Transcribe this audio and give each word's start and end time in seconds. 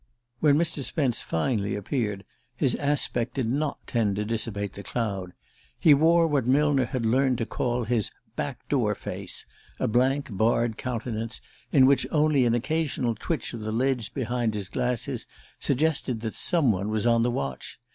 When 0.39 0.55
Mr. 0.57 0.81
Spence 0.81 1.21
finally 1.21 1.75
appeared, 1.75 2.23
his 2.55 2.73
aspect 2.73 3.35
did 3.35 3.47
not 3.47 3.85
tend 3.85 4.15
to 4.15 4.25
dissipate 4.25 4.73
the 4.73 4.81
cloud. 4.81 5.33
He 5.79 5.93
wore 5.93 6.25
what 6.25 6.47
Millner 6.47 6.85
had 6.87 7.05
learned 7.05 7.37
to 7.37 7.45
call 7.45 7.83
his 7.83 8.09
"back 8.35 8.67
door 8.67 8.95
face": 8.95 9.45
a 9.79 9.87
blank 9.87 10.35
barred 10.35 10.75
countenance, 10.75 11.39
in 11.71 11.85
which 11.85 12.07
only 12.09 12.47
an 12.47 12.55
occasional 12.55 13.13
twitch 13.13 13.53
of 13.53 13.59
the 13.59 13.71
lids 13.71 14.09
behind 14.09 14.55
his 14.55 14.69
glasses 14.69 15.27
suggested 15.59 16.21
that 16.21 16.33
some 16.33 16.71
one 16.71 16.89
was 16.89 17.05
on 17.05 17.21
the 17.21 17.29
watch. 17.29 17.79